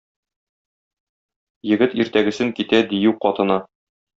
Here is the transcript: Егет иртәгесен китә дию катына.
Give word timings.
Егет 1.73 1.95
иртәгесен 2.05 2.53
китә 2.61 2.83
дию 2.95 3.17
катына. 3.27 3.63